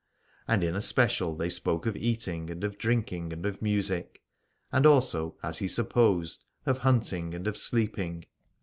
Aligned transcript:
And 0.47 0.63
in 0.63 0.75
especial 0.75 1.35
they 1.35 1.49
spoke 1.51 1.85
of 1.85 1.95
eat 1.95 2.27
ing 2.27 2.49
and 2.49 2.63
of 2.63 2.79
drinking 2.79 3.31
and 3.33 3.45
of 3.45 3.61
music: 3.61 4.23
and 4.71 4.87
also, 4.87 5.37
as 5.43 5.59
he 5.59 5.67
supposed, 5.67 6.43
of 6.65 6.79
hunting 6.79 7.35
and 7.35 7.45
of 7.45 7.55
sleeping. 7.55 8.25